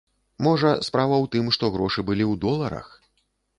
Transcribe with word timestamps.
Можа, 0.45 0.71
справа 0.87 1.15
ў 1.19 1.27
тым, 1.35 1.53
што 1.59 1.71
грошы 1.77 2.07
былі 2.09 2.25
ў 2.31 2.43
доларах? 2.49 2.91